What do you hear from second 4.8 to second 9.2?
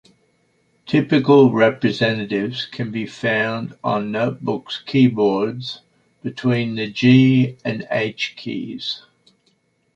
keyboards between the "G" and "H" keys.